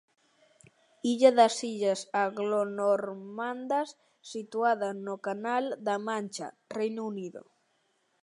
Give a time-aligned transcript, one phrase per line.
[1.09, 3.89] Illa das Illas Anglonormandas,
[4.31, 6.47] situada no canal da Mancha,
[6.79, 7.41] Reino Unido.